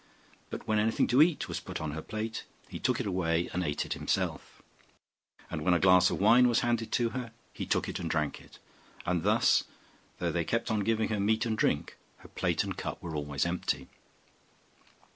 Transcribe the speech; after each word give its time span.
But 0.49 0.67
when 0.67 0.79
anything 0.79 1.05
to 1.09 1.21
eat 1.21 1.47
was 1.47 1.59
put 1.59 1.77
upon 1.77 1.91
her 1.91 2.01
plate, 2.01 2.45
he 2.67 2.79
took 2.79 2.99
it 2.99 3.05
away 3.05 3.51
and 3.53 3.63
ate 3.63 3.85
it 3.85 3.93
himself; 3.93 4.59
and 5.51 5.61
when 5.61 5.75
a 5.75 5.79
glass 5.79 6.09
of 6.09 6.19
wine 6.19 6.47
was 6.47 6.61
handed 6.61 6.91
to 6.93 7.09
her, 7.09 7.31
he 7.53 7.67
took 7.67 7.87
it 7.87 7.99
and 7.99 8.09
drank 8.09 8.41
it; 8.41 8.57
and 9.05 9.21
thus, 9.21 9.65
though 10.17 10.31
they 10.31 10.43
kept 10.43 10.71
on 10.71 10.79
giving 10.79 11.09
her 11.09 11.19
meat 11.19 11.45
and 11.45 11.55
drink, 11.55 11.99
her 12.17 12.29
plate 12.29 12.63
and 12.63 12.77
cup 12.77 12.99
were 12.99 13.15
always 13.15 13.45
empty. 13.45 13.89